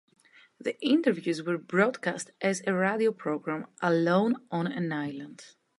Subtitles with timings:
[0.59, 5.43] The interviews were broadcast as a radio programme, "Alone On An Island".